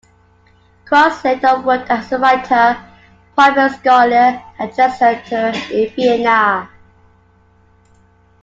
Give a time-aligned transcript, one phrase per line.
[0.85, 2.83] Krauss lived and worked as a writer,
[3.35, 6.67] private scholar, and translator in Vienna.